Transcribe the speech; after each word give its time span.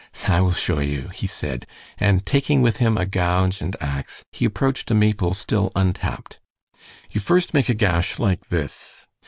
"I 0.27 0.41
will 0.41 0.51
show 0.51 0.79
you," 0.79 1.09
he 1.13 1.27
said, 1.27 1.67
and 1.99 2.25
taking 2.25 2.63
with 2.63 2.77
him 2.77 2.97
a 2.97 3.05
gouge 3.05 3.61
and 3.61 3.75
ax, 3.79 4.25
he 4.31 4.45
approached 4.45 4.89
a 4.89 4.95
maple 4.95 5.35
still 5.35 5.71
untapped. 5.75 6.39
"You 7.11 7.21
first 7.21 7.53
make 7.53 7.69
a 7.69 7.75
gash 7.75 8.17
like 8.17 8.49
this." 8.49 9.05